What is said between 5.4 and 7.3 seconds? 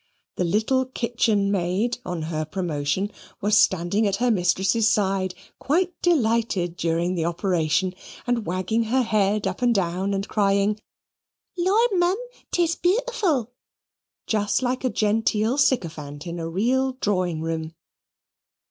quite delighted during the